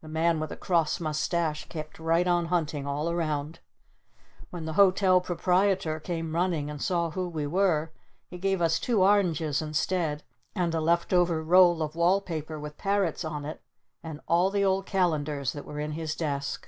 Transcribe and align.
The 0.00 0.08
Man 0.08 0.40
with 0.40 0.48
the 0.48 0.56
Cross 0.56 1.00
Mustache 1.00 1.68
kept 1.68 1.98
right 1.98 2.26
on 2.26 2.46
hunting 2.46 2.86
all 2.86 3.10
around. 3.10 3.58
When 4.48 4.64
the 4.64 4.72
Hotel 4.72 5.20
Proprietor 5.20 6.00
came 6.00 6.34
running 6.34 6.70
and 6.70 6.80
saw 6.80 7.10
who 7.10 7.28
we 7.28 7.46
were 7.46 7.92
he 8.30 8.38
gave 8.38 8.62
us 8.62 8.80
two 8.80 9.02
oranges 9.02 9.60
instead, 9.60 10.22
and 10.54 10.74
a 10.74 10.80
left 10.80 11.12
over 11.12 11.42
roll 11.42 11.82
of 11.82 11.94
wall 11.94 12.22
paper 12.22 12.58
with 12.58 12.78
parrots 12.78 13.22
on 13.22 13.44
it, 13.44 13.60
and 14.02 14.22
all 14.26 14.48
the 14.48 14.64
old 14.64 14.86
calendars 14.86 15.52
that 15.52 15.66
were 15.66 15.78
in 15.78 15.92
his 15.92 16.14
desk. 16.16 16.66